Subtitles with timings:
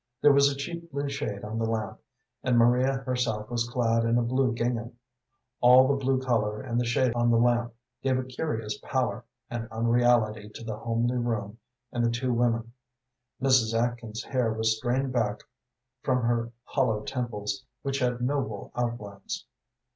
[0.23, 1.99] There was a cheap blue shade on the lamp,
[2.41, 4.97] and Maria herself was clad in a blue gingham.
[5.59, 9.69] All the blue color and the shade on the lamp gave a curious pallor and
[9.69, 11.59] unreality to the homely room
[11.91, 12.73] and the two women.
[13.39, 13.79] Mrs.
[13.79, 15.41] Atkins's hair was strained back
[16.01, 19.45] from her hollow temples, which had noble outlines.